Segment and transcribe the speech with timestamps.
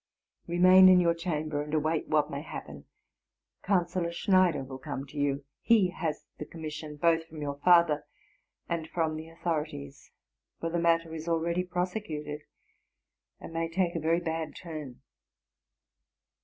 [0.47, 2.85] Remain in your chamber, and await what may happen.
[3.61, 8.05] Councillor Schneider will come to you: he has the commission both from your father
[8.67, 10.09] and from the authorities;
[10.59, 12.41] for the matter is already prosecuted,
[13.39, 15.03] and may take a very bad turn.